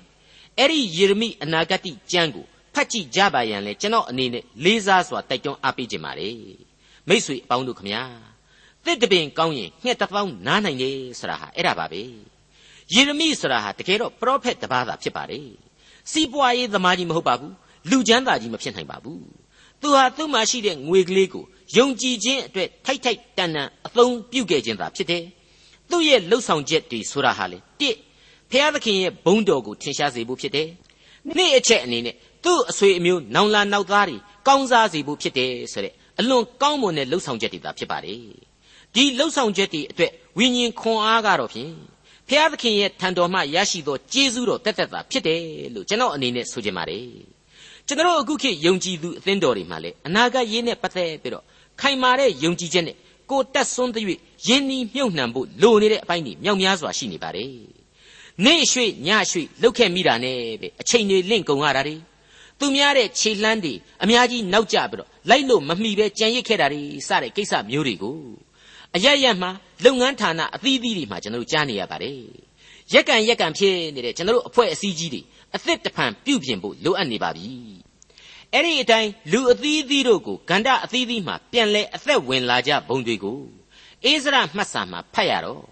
[0.59, 6.37] အဲ့ဒီယေရမိအနာဂတ်ကျမ်းကိုဖတ်ကြည့်ကြပါရန်လဲကျွန်တော်အနေနဲ့လေးစားစွာတိုက်တွန်းအားပေးခြင်းပါတယ်
[7.09, 8.03] မိษွေအပေါင်းတို့ခမညာ
[8.85, 12.03] တစ်တပင်ကောင်းရင်ငှက်တစ်ပေါင်းနားနိုင်တယ်ဆိုတာဟာအဲ့ဒါပါပဲ
[12.95, 15.47] ယေရမိဆိုတာဟာတကယ်တော့ပရောဖက်တစ်ပါးသာဖြစ်ပါတယ်
[16.11, 17.55] စီးပွားရေးသမားကြီးမဟုတ်ပါဘူး
[17.91, 19.23] လူချမ်းသာကြီးမဖြစ်နိုင်ပါဘူး
[19.81, 21.45] သူဟာသူ့မှာရှိတဲ့ငွေကလေးကို
[21.77, 25.25] ယုံကြည်ခြင်းအတွက်ထိုက်ထိုက်တန်တန်အသုံးပြုခဲ့ခြင်းသာဖြစ်တယ်
[25.91, 27.97] သူ့ရဲ့လှုပ်ဆောင်ချက်တွေဆိုတာဟာလေတစ်
[28.51, 30.69] ဖျားသခင်ရဲ့ဘုန်းတော်ကိုထင်ရှားစေဖို့ဖြစ်တယ်
[31.37, 32.15] နေ့အချက်အနေနဲ့
[32.45, 34.17] သူ့အဆွေအမျိုးနောင်လာနောက်သားတွေ
[34.47, 38.21] ကောင်းစားစေဖို့ဖြစ်တယ်ဆိုတဲ့အလွန်ကောင်းမွန်တဲ့လှုပ်ဆောင်ချက်တွေသာဖြစ်ပါတယ်
[38.95, 41.73] ဒီလှုပ်ဆောင်ချက်တွေအတွက်ဝိညာဉ်ခွန်အားကတော့ဖြင့်
[42.29, 45.41] ဖျားသခင်ရဲ့ထံတော်မှရရှိသောကျေးဇူးတော်တက်တက်သာဖြစ်တယ်
[45.75, 47.07] လို့ကျွန်တော်အနေနဲ့ဆိုချင်ပါတယ်
[47.87, 51.45] ကျွန်တော်အခုခေတ်ယုံကြည်သူအသင်းတော်တွေမှာလည်းအနာဂတ်ရေးနဲ့ပတ်သက်ပြီးတော့
[51.81, 52.97] ခိုင်မာတဲ့ယုံကြည်ချက်နဲ့
[53.31, 54.05] ကိုတက်ဆွန်းတဲ့
[54.49, 57.80] ရင်းနှီးမြုပ်နှံဖို့လိုနေတဲ့အပိုင်းတွေမြောက်များစွာရှိနေပါတယ်
[58.45, 61.97] နေ့ရွှေ့ညရွှေ့လှုပ်ခဲ့မိတာနဲ့ပဲအချိန်တွေလင့်ကုန်ရတာတွေ
[62.59, 68.19] သူများတဲ့ခြေလှမ်းတွေအများကြီးနောက်ကျပြီးတော့လိုက်လို့မမှီပဲကြံရစ်ခဲ့တာတွေစတဲ့ကိစ္စမျိုးတွေကို
[68.97, 69.51] အရရက်မှာ
[69.85, 72.19] လုပ်ငန်းဌာနအသီးသီးတွေမှာကျွန်တော်တို့ကြားနေရပါတယ်။
[72.93, 75.21] ရက်ကန်ရက်ကန်ဖြစ်နေတဲ့ကျွန်တော်တို့အဖွဲ့အစည်းကြီးတွေ
[75.55, 77.49] အသစ်တဖန်ပြုပြင်ဖို့လိုအပ်နေပါပြီ။
[78.55, 83.39] အဲ့ဒီအတိုင်းလူအသီးသီးတို့ကိုဂန္ဓအသီးသီးမှာပြန်လဲအသက်ဝင်လာကြဘုံတွေကို
[84.05, 85.63] အိစရမှတ်စာမှာဖတ်ရတော့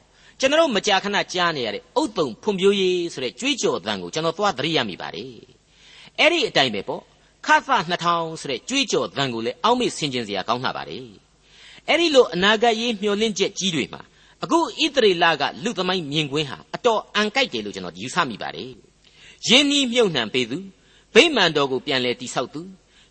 [0.41, 5.33] ကျွန်တော်မကြာခဏကြားနေရတဲ့အုတ်တုံဖွံ့ဖြိုးရေးဆိုတဲ့ကြွေးကြော်သံကိုကျွန်တော်သွားသတိရမိပါတယ်။
[6.19, 7.03] အဲ့ဒီအတိုင်းပဲပေါ့
[7.47, 11.05] ခါသ2000ဆိုတဲ့ကြွေးကြော်သံကိုလည်းအောက်မေ့ဆင်ခြင်စရာကောင်းလှပါတယ်။
[11.89, 14.03] အဲ့ဒီလိုအနာဂတ်ရေးမျှော်လင့်ချက်ကြီးတွေမှာ
[14.43, 18.71] အခုဣသရေလကလူသမိုင်းမြင်ကွင်းဟာအတော်အံကြိုက်တယ်လို့ကျွန်တော်ယူဆမိပါတယ်။
[19.49, 20.59] ယင်းဤမြုပ်နှံပေးသူ
[21.15, 22.61] ဗိမာန်တော်ကိုပြန်လဲတိဆောက်သူ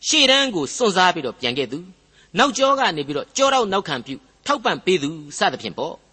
[0.08, 1.80] ရှေ့တန်းကိုစွန့်စားပြီးတော့ပြန်ခဲ့သူ
[2.38, 5.96] နောက်ကျောကနေပြီးတော့ကြောတော့နောက်ခံပြုထောက်ပံ့ပေးသူစသဖြင့်ပေါ့။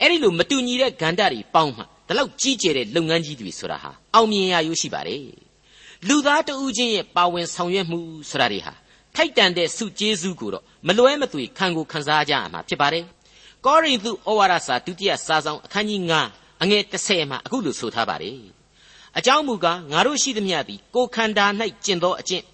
[0.00, 5.22] အဲ့ဒီလိုမတူညီတဲ့ဂန္ဓာတွေပေါင်းမှဒီလောက်ကြီးကျယ်တဲ့လုပ်ငန်းကြီးတွေဆိုတာဟာအောင်မြင်ရရိုးရှိပါတယ်။
[6.08, 8.72] လူသားတဦးချင်းရဲ့ပါဝင်ဆောင်ရွက်မှုဆိုတာတွေဟာ
[9.14, 13.04] ထိုက်တန်တဲ့စုကျေးဇူးကိုတော့မလွဲမသွေခံကိုခံစားကြရမှာဖြစ်ပါတယ်။
[13.64, 16.00] ကောရိန္သုဩဝါဒစာဒုတိယစာဆောင်အခန်းကြီး
[16.32, 18.36] 9အငယ်30မှာအခုလိုဆိုထားပါတယ်။
[19.18, 21.46] အကြောင်းမူကားငါတို့ရှိသမျှသည်ကိုခန္ဓာ၌
[21.84, 22.44] ကျင့်သောအကျင့်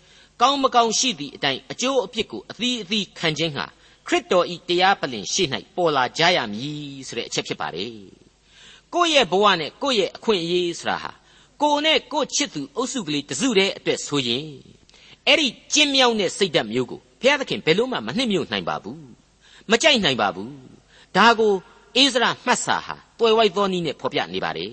[0.40, 3.66] ကောင်းမကောင်းရှိသည့်အတိုင်းအကျိုးအပြစ်ကိုအသီးအသီးခံခြင်းဟာ
[4.06, 7.92] ခရစ်တော်ဤတရားပလင်ရှေ့၌ပေါ်လာကြရမည်ဆိုတဲ့အချက်ဖြစ်ပါတယ်။
[8.94, 11.10] ကိုယ့်ရဲ့ဘဝနဲ့ကိုယ့်ရဲ့အခွင့်အရေးဆိုတာဟာ
[11.62, 14.46] ကိုယ်နဲ့ကိုယ့်ချစ်သူအုပ်စုကလေးတစုတည်းအတွက်ဆိုရင်
[15.26, 19.02] အဲ့ဒီကျင်းမြောင်းတဲ့စိတ်ဓာတ်မျိုးကိုဘုရားသခင်ဘယ်လို့မှမနှိမ့်မြုပ်နိုင်ပါဘူး
[19.70, 20.52] မကြိုက်နိုင်ပါဘူး
[21.16, 21.52] ဒါကို
[21.96, 24.70] အိစရာမှတ်စာဟာတွယ်ဝိုက်သောနည်းနဲ့ဖော်ပြနေပါတယ်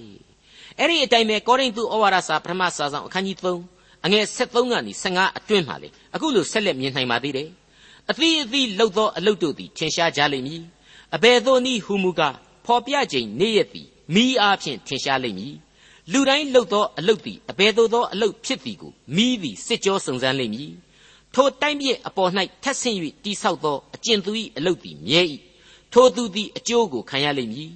[0.80, 3.38] အဲ့ဒီအတိုင်းပဲကောရိန္သုဩဝါဒစာပထမစာဆောင်အခန်းကြီး
[3.72, 7.50] 3အငယ်73ကနေ15အတွင်းမှာလေအခုလိုဆက်လက်မြင်နိုင်ပါသေးတယ်
[8.12, 10.64] အသီးအသီးလှုပ်သောအလုတ်တို့သည်ထင်ရှားကြလိမ့်မည်
[11.16, 12.36] အဘယ်သို့နည်းဟူမူကား
[12.66, 15.56] ဖော်ပြခြင်းနေ့ရက်သည်မိအားဖြင့်ထင်ရှားလိမ့်မည်
[16.12, 20.72] လူတိုင်းလှုပ်သောအလုတ်သည်အဘယ်သို့သောအလုတ်ဖြစ်သည်ကိုမိသည်စစ်ကြောစုံစမ်းလိမ့်မည်
[21.34, 22.32] ထိုတိုင်းပြည့်အပေါ်၌
[22.64, 25.22] ထက်ဆင့်၍တိဆောက်သောအကျင့်သူ၏အလုတ်သည်မြဲ၏
[25.94, 27.72] ထိုသူသည်အကျိုးကိုခံရလိမ့်မည်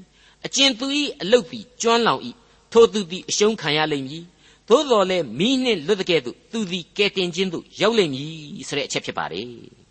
[0.46, 0.86] အကျင့်သူ၏
[1.22, 2.22] အလုတ်သည်ကျွမ်းလောင်၏
[2.72, 4.24] ထိုသူသည်အရှုံးခံရလိမ့်မည်
[4.70, 9.87] သို့တော်လည်းမိနှင့်လွတ်တဲ့ကဲ့သို့သူသည်ကဲတင်ခြင်းသို့ရောက်လိမ့်မည်ဆိုတဲ့အချက်ဖြစ်ပါတယ်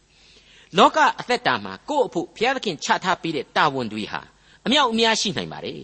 [0.79, 4.21] လောကအသက်တာမှာကိုယ့်အဖို့ဘုရားသခင်ချထားပေးတဲ့တာဝန်တွေဟာ
[4.67, 5.81] အမြောက်အများရှိနိုင်ပါတယ်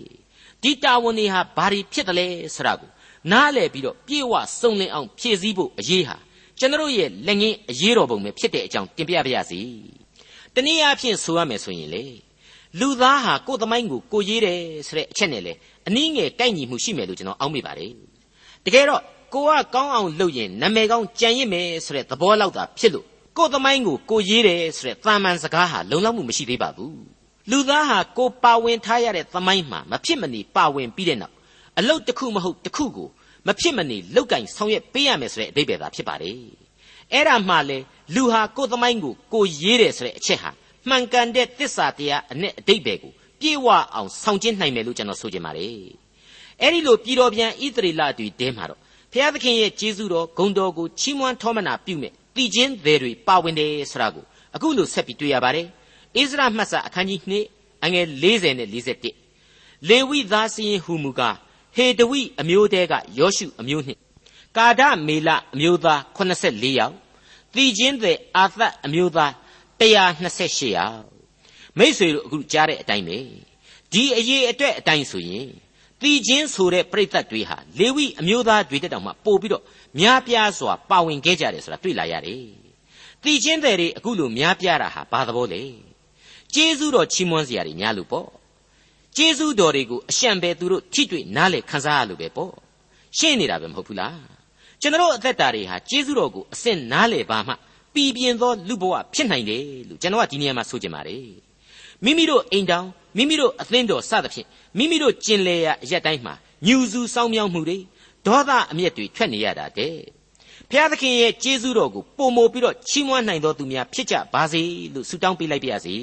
[0.63, 2.91] ဒီတာဝန်တွေဟာဘာတွေဖြစ်တယ်လဲဆိုတာကို
[3.33, 6.17] နားလည်ပြီးတော့ပြေဝစုံလင်အောင်ဖြည့်ဆည်းဖို့အရေးဟာ
[6.59, 9.61] ကျွန်တော်ရဲ့လက်ငင်းအရေးတော်ပုံပဲဖြစ်တဲ့အကြောင်းတင်ပြပါရစေ။
[10.55, 12.05] တနည်းအားဖြင့်ဆိုရမယ်ဆိုရင်လေ
[12.81, 15.53] လူသားဟာကိုယ်သမိုင်းကိုကိုရေးတယ်ဆိုတဲ့အချက်နဲ့လေ
[15.89, 17.91] အနည်းငယ်ကိုက်ညီမှုရှိမယ်လို့ကျွန်တော်အောက်မိပါတယ်။
[18.65, 19.03] တကယ်တော့
[19.35, 26.97] ကိုကကောင်းအောင်လုပ်ရင်နာမည်ကောင်းကြံရစ်မယ်ဆိုတဲ့သဘောလောက်သာဖြစ်လို့ ကိုယ်သမိုင်းကိုကိုရေးတယ်ဆိုတဲ့သာမန်စကားဟာလုံလောက်မှုမရှိသေးပါဘူး။
[27.51, 31.35] လူသားဟာကိုပါဝင်ထားရတဲ့သမိုင်းမှာမဖြစ်မနေပါဝင်ပြီးတဲ့နောက်
[31.79, 33.09] အလုတ်တစ်ခုမဟုတ်တစ်ခုကို
[33.47, 36.37] မဖြစ်မနေလောက်ကင်ဆောင်ရွက်ပေးရမယ်ဆိုတဲ့အဓိပ္ပာယ်သာဖြစ်ပါတယ်
[37.13, 37.79] အဲ့ဒါမှလေ
[38.15, 40.51] လူဟာကိုယ်သမိုင်းကိုကိုရေးတယ်ဆိုတဲ့အချက်ဟာ
[40.89, 45.71] မှန်ကန်တဲ့တစ္ဆာတရားအနဲ့အဓိပ္ပာယ်ကိုပြေဝအောင်ဆောင်ကျင်းနိုင်မယ်လို့ကျွန်တော်ဆိုချင်ပါတယ်
[46.61, 48.81] အဲ့ဒီလိုပြည်တော်ပြန်ဣသရေလတွေတဲမှာတော့
[49.13, 55.67] ဘုရားသခင်ရဲ့ကျေးဇူးတော်ဂုဏ်တော်ကိုချီးမွမ်းထောမနာပြုမဲ့ တည်ခြင်းတွေတွေပါဝင်တယ်ဆိုတာကိုအခုလိုဆက်ပြီးတွေ့ရပါတယ်
[56.17, 57.21] ဣဇရမှတ်စာအခန်းကြီး
[57.57, 58.69] 2အငယ်40နဲ့
[59.33, 61.37] 41လေဝိသားစည်းဟူမူကား
[61.77, 64.01] ဟေတဝိအမျိုးတဲကယောရှုအမျိုးနှင့်
[64.57, 66.95] ကာဒမေလအမျိုးသား84ယောက်
[67.55, 69.33] သီချင်းသည်အာသတ်အမျိုးသား
[69.81, 71.05] 128ယောက်
[71.79, 73.19] မိษွေတို့အခုကြားတဲ့အတိုင်းပဲ
[73.93, 75.49] ဒီအရေးအတွက်အတိုင်းဆိုရင်
[76.03, 79.63] တီချင်းဆိုတဲ့ပြိသက်တွေဟာလေဝိအမျိုးသားတွေတက်တောင်မှပို့ပြီးတော့
[80.01, 82.45] များပြားစွာပါဝင်ခဲ့ကြတယ်ဆိုတာတွေ့လာရတယ်
[83.23, 85.63] တီချင်းတွေအခုလိုများပြားတာဟာဘာသဘောလဲ
[86.55, 88.29] ကျေးဇူးတော်ချီးမွမ်းစရာတွေများလို့ပေါ့
[89.17, 92.53] ကျေးဇူးတော်တွေကိုအရှံပဲသူတို့ထိတွေ့နားလေခံစားရလို့ပဲပေါ့
[93.19, 94.21] ရှင်းနေတာပဲမဟုတ်ဘူးလား
[94.81, 97.53] ကျွန်တော်အသက်တာတွေဟာကျေးဇူးတော်ကိုအစင်နားလေပါမှ
[97.95, 101.27] ပြည်ပြင်းသောလူဘဝဖြစ်နိုင်တယ်လို့ကျွန်တော်ကဒီနေရာမှာဆိုချင်ပါတယ်
[102.05, 102.87] မိမိတို့အိမ်တောင်
[103.17, 104.47] မိမိတို့အသင်းတော်စသဖြင့်
[104.79, 106.35] မိမိတို့ကျင်လေရာအရက်တိုင်းမှာ
[106.67, 107.79] ညူစုစောင်းမြောင်းမှုတွေ
[108.27, 109.97] ဒေါသအမျက်တွေထွက်နေရတာတဲ့
[110.71, 114.63] ဘုရားသခင်ရဲ့ကျေးဇူးတော်ကိုပုံမိုပြီးတော့ချီးမွမ်းနိုင်တော်သူများဖြစ်ကြပါစေ
[114.95, 115.95] လို့ဆုတောင်းပေးလိုက်ပါရစေ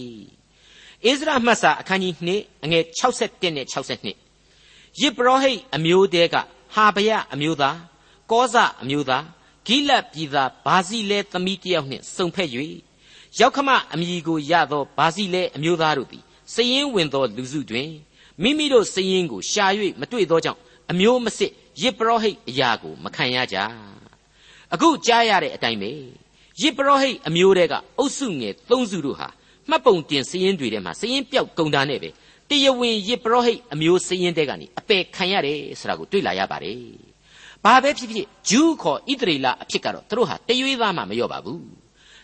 [1.04, 6.36] ဣဇရမှတ်စာအခန်းကြီး2အငယ်61နဲ့62ယစ်ပရောဟိတ်အမျိုးတဲက
[6.76, 7.78] ဟာဗယအမျိုးသား
[8.32, 9.26] ကောဇအမျိုးသား
[9.67, 12.50] ဂိလတ်ပြည်သားဘာစီလဲသမီးတယောက်နှင့်စုံဖက်၍
[13.39, 17.89] ရောက်ခမအမိကိုရသောဘာစီလဲအမျိုးသားတို့သည် စည်ရင်ဝင်သောလူစုတွင်
[18.43, 19.65] မိမိတို့စည်ရင်ကိုရှာ၍
[19.99, 20.59] မတွေ့သောကြောင့်
[20.91, 23.57] အမျိုးမစစ်ယစ်ပရောဟိတ်အရာကိုမခံရကြ
[24.73, 25.91] အခုကြားရတဲ့အတိုင်းပဲ
[26.62, 29.27] ယစ်ပရောဟိတ်အမျိုးတဲကအုပ်စုငယ်၃စုတို့ဟာ
[29.69, 32.09] မှတ်ပုံတင်စည်ရင်တွေထဲမှာစည်ရင်ပြောက်ကုန်တာနဲ့ပဲ
[32.49, 36.79] တရဝင်ယစ်ပရောဟိတ်အမျိုးစည်ရင်တဲကနေအပယ်ခံရတယ်ဆိုတာကိုတွေ့လာရပါတယ်
[37.63, 41.63] ဘာပဲဖြစ်ဖြစ်ဂျူးခေါ်ဣသရေလအဖြစ်ကတော့သူတို့ဟာတရွေးသားမှမလျော့ပါဘူး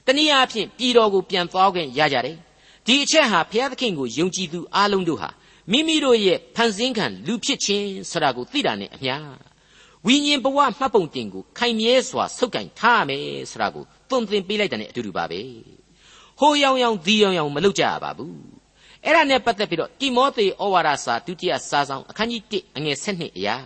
[0.06, 2.38] တနည်းအားဖြင့်ပြည်တော်ကိုပြန်သွားခွင့်ရကြတယ်
[2.86, 5.30] ဒီအချက်ဟာဘုရားသခင်ကိုယုံကြည်သူအလုံးတို့ဟာ
[5.72, 9.16] မိမိတို့ရဲ့ဖန်ဆင်းခံလူဖြစ်ခြင်းဆိုတာကိုသိတာနဲ့အမျှ
[10.06, 15.42] ဝိညာဉ်ဘဝမှတ်ပုံတင်ကိုခိုင်မြဲစွာဆုပ်ကင်ထားရမယ်ဆိုတာကိုသွန်သင်ပေးလိုက်တဲ့အတူတူပါပဲ
[16.40, 18.36] ဟိုရောင်ရောင်ဒီရောင်ရောင်မလုပ်ကြရပါဘူး
[19.04, 23.58] အဲ့ဒါနဲ့ပတ်သက်ပြီးတော့တိမောသေဩဝါဒစာဒုတိယစာဆောင်အခန်းကြီး1အငယ်7အရာ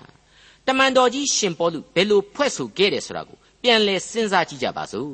[0.68, 5.14] တမန်တော်ကြီးရှင်ပေါလုဘယ်လိုဖွဲ့ဆိုခဲ့တယ်ဆိုတာကိုပြန်လည်စဉ်းစားကြည့်ကြပါစို့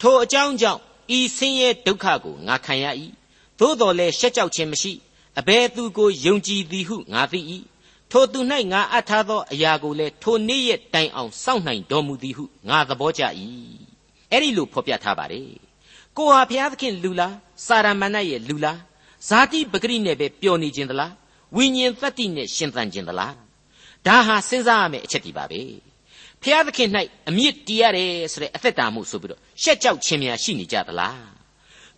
[0.00, 0.80] ထိုအကြောင်းကြောင့်
[1.16, 2.86] ဤဆင်းရဲဒုက္ခကိုငါခံရ၏
[3.58, 4.92] သို့တော်လည်းရှက်ကြောက်ခြင်းမရှိ
[5.38, 7.40] အဘယ်သူကိုယုံကြည်သည်ဟုငါသိ၏
[8.10, 8.40] ထိုသူ၌
[8.72, 13.22] ငါအပ်ထားသောအရာကိုလည်းထိုနေ့ရက်တိုင်အောင်စောင့်နိုင်တော်မူသည်ဟုငါသဘောကျ၏
[14.30, 15.48] အဲ့ဒီလိုဖော်ပြထားပါတယ်
[16.16, 17.34] ကိုဟာဘုရားသခင်လူလား
[17.66, 18.78] စာရမဏေရဲ့လူလား
[19.28, 21.12] ဇာတိပဂရိနဲ့ပဲပျော်နေခြင်းသလား
[21.56, 23.34] ဝိညာဉ်သတ္တိနဲ့ရှင်သန်ခြင်းသလား
[24.06, 25.60] ဒါဟာစဉ်းစားရမယ့်အချက်ဒီပါပဲ
[26.44, 26.88] ဖျားသခင်၌
[27.28, 31.24] အမြင့်တည်ရတယ်ဆိုတဲ့အသက်တာမှုဆိုပြီးတော့ရှက်ကြောက်ခြင်းများရှိနေကြသလား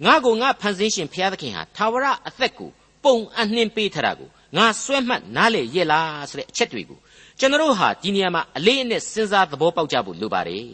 [0.04, 2.70] ငါကိုငါဖန်ဆင်းရှင်ဖျားသခင်ဟာသာဝရအသက်ကို
[3.04, 6.98] ပုံအနှင်းပေးထားတာကိုငါဆွဲမှတ်နားလေရဲ့လားဆိုတဲ့အချက်တွေကို
[7.38, 10.66] ကျွန်တော်ဟာဒီနေရာမှာအလေးအနက်စဉ်းစားသဘောပေါက်ကြဖို့လိုပါတယ်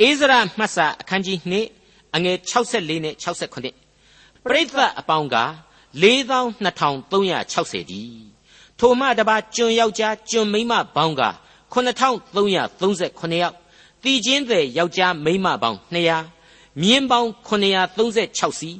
[0.00, 1.38] အိဇရာမှတ်စာအခန်းကြီး
[1.76, 5.36] 2အငယ်64နဲ့68ပရိသတ်အပေါင်းက
[6.02, 8.02] 4260ဒီ
[8.78, 11.22] ထိုမှတပါကျွန်ယောက်ျားကျွန်မိန်းမပေါင်းက
[11.72, 13.56] 9339ယောက်
[14.04, 18.70] တည်ချင်းတဲ့ယောက်ျားမိန်းမပေါင်း200မြင်းပေါင်း936စီ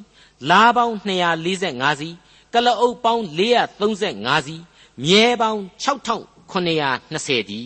[0.49, 2.09] လားပေါင်း245စီ
[2.53, 4.55] ကလအုပ်ပေါင်း435စီ
[5.03, 7.61] မြဲပေါင်း6920ဒီ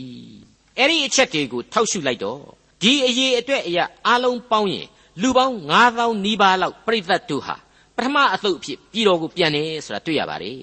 [0.78, 2.42] အဲ့ဒီအချက်တွေကိုထောက်ရှုလိုက်တော့
[2.82, 4.88] ဒီအရေးအတွက်အရာအလုံးပေါင်းရင်
[5.22, 5.56] လူပေါင်း
[5.88, 7.56] 9000နီးပါးလောက်ပြိသက်တို့ဟာ
[7.96, 10.62] ပထမအသုတ်အဖြစ်ပြည်တော်ကိုပြန်တယ်ဆိုတာတွေ့ရပါတယ်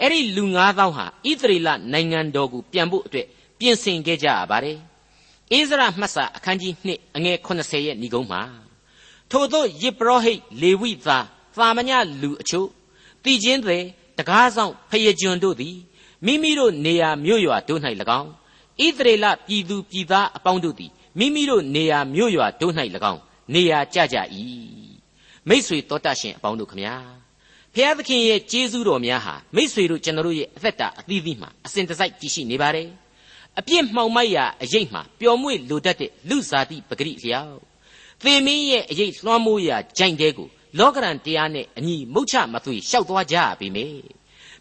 [0.00, 3.26] အဲ့ဒီလူ9000ဟာဣသရေလနိုင်ငံတော်ကိုပြန်ဖို့အတွက်
[3.62, 4.78] ပြင်ဆင်ခဲ့ကြရပါတယ်။
[5.52, 8.42] အိဇရမှတ်စာအခန်းကြီး2အငယ်80ရဲ့ဏိဂုံးမှာ
[9.30, 11.90] ထို့သောယေဘရဟိတ်လေဝိသားသာမည
[12.22, 12.68] လူအချို့
[13.24, 13.78] တည်ခြင်းတွေ
[14.18, 15.76] တကားဆောင်ဖယကျွန်တို့သည်
[16.26, 17.80] မိမိတို့နေရာမြို့ရွာတို့၌၎
[18.20, 18.28] င်း
[18.84, 22.72] ဣသရေလပြည်သူပြည်သားအပေါင်းတို့သည်မိမိတို့နေရာမြို့ရွာတို့၌၎
[23.12, 23.20] င်း
[23.54, 24.16] နေရာကြကြ၏
[25.48, 26.96] မိษွေတော်တတ်ရှင်အပေါင်းတို့ခမညာ
[27.74, 32.88] ဖျားသခင်ရဲ့ကျေးဇူးတော်များဟာမိษွေတို့ကျွန်တော်တို့ရဲ့အသက်တာအသီးသီးမှာအစဉ်တစိုက်တည်ရှိနေပါတယ်
[33.58, 37.58] အပြစ်မှောင်မိုက်ရာအရေးမှာပျော်မွေ့လိုတတ်တဲ့လူစားတိပဂရိလျောက်
[38.22, 43.86] သေမင်းရဲ့အရေးလွှမ်းမိုးရာဂျိုင်တဲကိုလောကရန်တရားနဲ့အညီမုတ်ချမသွေလျှောက်သွားကြပြီမေ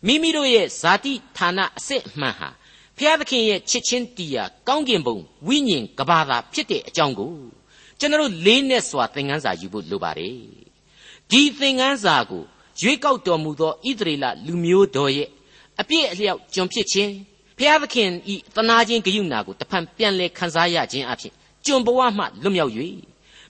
[0.05, 2.49] မိမိတို့ရဲ့ဇာတိဌာနအစစ်အမှန်ဟာ
[2.97, 7.33] ဖျားသခင်ရဲ့ချစ်ချင်းတရားကောင်းကင်ဘုံဝိညာဉ်ကဘာသာဖြစ်တဲ့အကြောင်းကို
[7.99, 10.37] ကျွန်တော်လေးနဲ့စွာသင်ခန်းစာယူဖို့လိုပါတယ်
[11.29, 12.43] ဒီသင်ခန်းစာကို
[12.81, 15.29] ရွေးကောက်တော်မူသောဣသရေလလူမျိုးတော်ရဲ့
[15.81, 17.11] အပြည့်အလျောက်ကျွန်ဖြစ်ခြင်း
[17.61, 21.33] ဖျားသခင်ဤသနာချင်းဂယုဏကိုတဖန်ပြန်လဲခံစားရခြင်းအဖြစ်
[21.65, 22.73] ကျွန်ဘဝမှလွတ်မြောက်၍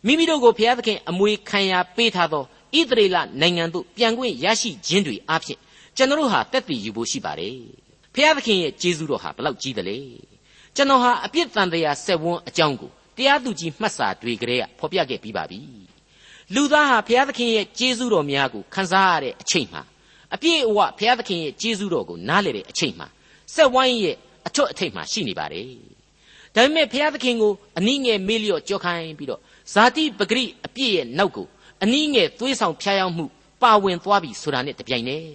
[0.06, 2.43] မိမိတို့ကိုဖျားသခင်အမွေခံရပေးထားသော
[2.78, 5.58] ဣသရေလနိုင်ငံသို့ပြန်ခွင့်ရရှိခြင်းတွေအဖြစ်
[5.97, 7.58] ကျွန်တော်ဟာတက်တည်ယူဖို့ရှိပါတယ်
[8.15, 9.97] ဖျားသခင်ရဲ့ကျေးဇူးတော်ဟာဘလောက်ကြီးသလဲ
[10.76, 15.60] ကျွန်တော်ဟာအပြစ်တန်တရားဆက်ဝန်းအကြောင်းကိုတရားသူကြီးမှတ်စာတွေကလေးကဖော်ပြခဲ့ပြီးပါပြီ
[16.54, 19.82] လူသားဟာဘုရားသခင်ရဲ့ကျေးဇူးတော်များကိုခံစားရတဲ့အချိန်မှာ
[20.34, 23.08] အပြည့်အဝဘုရားသခင်ရဲ့ကျေးဇူးတော်ကိုနားလည်တဲ့အချိန်မှာ
[23.54, 25.70] ဆက်ဝိုင်းရဲ့အထွတ်အထိပ်မှာရှိနေပါတယ်။
[26.56, 29.42] ဒါပေမဲ့ဘုရားသခင်ကိုအနည်းငယ်မေ့လျော့ကြောခိုင်းပြီးတော့
[29.74, 31.48] ဇာတိပဂရိအပြည့်ရဲ့နောက်ကို
[31.84, 33.26] အနည်းငယ်သွေးဆောင်ဖျားယောင်းမှု
[33.62, 35.26] ပါဝင်သွားပြီဆိုတာနဲ့တပြိုင်နက်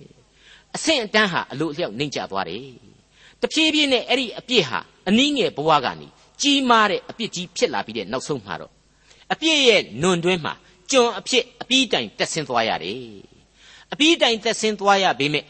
[0.74, 2.68] အအဆင့်အတန်းဟာအလိုအလျောက်နှိမ့်ကျသွားတယ်
[3.40, 6.08] တဖြည်းဖြည်းနဲ့အဲ့ဒီအပြစ်ဟာအနည်းငယ်ဘဝကနေ
[6.42, 8.72] ကြီးမားတဲ့အပြစ်ကြီးဖြစ်လာပြီးတဲ့နောက်ဆုံးမှာတော့
[9.32, 10.54] အပြစ်ရဲ့နွန်တွင်းမှာ
[10.90, 13.00] ကျွန်အဖြစ်အပြီးတိုင်တက်ဆင်းသွားရတယ်
[13.92, 15.44] အပြီးတိုင်သက်ဆင်းသွားရပေမဲ့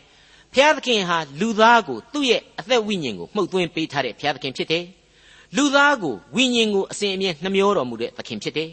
[0.55, 4.85] ဘုရားသခင်ဟာလူသားကိုသူ့ရဲ့အသက်ဝိညာဉ်ကိုမှုတ်သွင်းပေးထားတဲ့ဘုရားသခင်ဖြစ်တယ်
[5.57, 8.71] လူသားကိုဝိညာဉ်ကိုအစဉ်အမြဲနှမျောတော်မူတဲ့သခင်ဖြစ်တယ်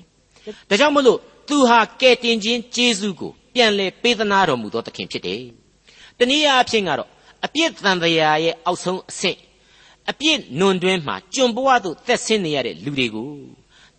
[0.69, 5.41] ဒါကြောင့်မလို့သူဟာကယ်တင်ခြင်းကျေးဇူးကိုပြန်လဲပေးသနာတော်မူသောသခင်ဖြစ်တယ်
[6.17, 7.09] တနည်းအားဖြင့်ကတော့
[7.45, 9.37] အပြစ်တန်တရားရဲ့အောက်ဆုံးအဆင့်
[10.09, 13.29] အပြစ်နွန်တွင်းမှာကျွန်ဘဝသို့သက်ဆင်းနေရတဲ့လူတွေကို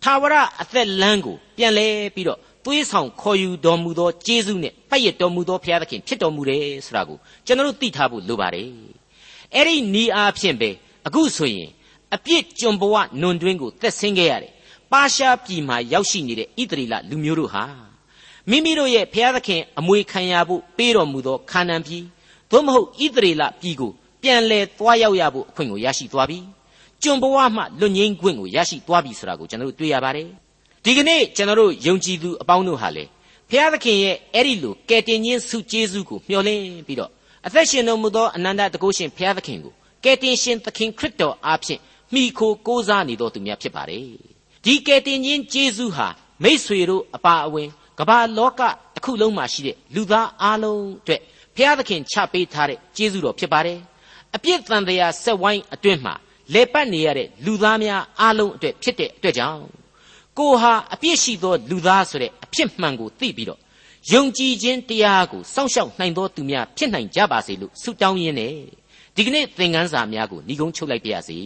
[0.03, 8.69] သာဝရအသက်လမ်းကိုပြန်လဲပြီးတော့ သွေးဆောင်ခေါ်ယူတော်မူသောကျေးဇူးနဲ့ပတ်ရတော်မူသောဘုရားသခင်ဖြစ်တော်မူတယ်ဆိုတာကိုကျွန်တော်တို့သိထားဖို့လိုပါတယ်
[9.55, 10.69] အဲ့ဒီနီးအားဖြင့်ပဲ
[11.07, 11.69] အခုဆိုရင်
[12.15, 14.51] အပြစ်ကျွန်ဘဝနွန်တွင်းကိုသက်ဆင်းခဲ့ရတယ်
[14.91, 17.63] ပါရှားပြည်မှာရောက်ရှိနေတဲ့ဣသရေလလူမျိုးတို့ဟာ
[18.49, 22.03] မိမိတို့ရဲ့ဘုရားသခင်အမွေခံရဖို့ပေးတော်မူသောခါနန်ပြည်
[22.51, 26.39] သို့မဟုတ်ဣသရေလပြည်ကိုပြန်လဲသွားရောက်ရဖို့အခွင့်ကိုရရှိသွားပြီ
[27.03, 30.27] ကျွန်ဘဝမှလွတ်ငင်းခွင့်ကိုရရှိသွားပြီဆိုတာကိုကျွန်တော်တို့တွေ့ရပါတယ်
[30.87, 33.03] ဒီကနေ့ကျွန်တော်တို့ယုံကြည်သူအပေါင်းတို့ဟာလေ
[33.49, 37.11] ဘုရားသခင်ရဲ့အဲ့ဒီလိုကယ်တင်ခြင်းဆုကျေးဇူးကိုမျှော်လင့်ပြီးတော့
[37.47, 41.79] အသက်ရှင်တော်မူသောအနန္တတကုရှင်ဘုရားသခင်ကိုကယ်တင်ရှင်သခင်ခရစ်တော်အားဖြင့်
[42.13, 44.05] မိခိုကိုးစားနေတော်သူများဖြစ်ပါတယ်
[44.65, 46.07] ဒီကယ်တင်ခြင်းကျေးဇူးဟာ
[46.43, 47.69] မိษွေတို့အပါအဝင်
[47.99, 48.61] ကမ္ဘာလောက
[48.95, 51.21] တစ်ခုလုံးမှာရှိတဲ့လူသားအလုံးအတွက်
[51.55, 53.79] ဘုရားသခင်ချပေးထားတဲ့ကျေးဇူးတော်ဖြစ်ပါတယ်
[54.35, 56.13] အပြစ်တန်တရားဆက်ဝိုင်းအတွင်းမှာ
[56.53, 59.84] လေပတ်နေရတဲ့လူသားများအလုံးအတွက်ဖြစ်တဲ့အတွက်ကြောင့်
[60.39, 63.59] ကိုဟာအပြစ်ရှိသောလူသားဆိုတဲ့အဖြစ်မှန်ကိုသိပြီးတော့
[64.13, 68.55] ယုံကြည်ခြင်းတရားကိုစောင့်ရှောက်နိုင်သောသူများဖြစ်နိုင်ကြပါစေလို့ဆုတောင်းရင်းနဲ့
[69.15, 71.39] ဒီကနေ့သင်ခန်းစာများကိုညီကုန်းချုပ်လိုက်ပါရစေ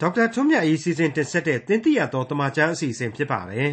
[0.00, 3.72] ဒေါက်တာထွန်းမြတ်အေးစီစဉ်တင်ဆက်တဲ့တင်ပြရသောတမချန်းအစီအစဉ်ဖြစ်ပါတယ်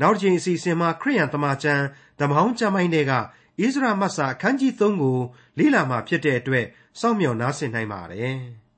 [0.00, 1.84] နောက်တစ်ချိန်အစီအစဉ်မှာခရိယံတမချန်း
[2.20, 3.20] ဓမ္မဟောင်းကျမ်းပိုင်းတွေကဣ
[3.74, 5.18] သရာမတ်စာအခန်းကြီး3ကို
[5.58, 6.66] လေ့လာမှဖြစ်တဲ့အတွက်
[7.00, 8.38] စောင့်မျှော်နားဆင်နိုင်ပါတယ်။